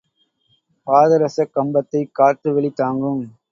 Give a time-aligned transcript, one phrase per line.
[0.87, 3.23] பாதரசக் கம்பத்தைக் காற்று வெளி தாங்கும்.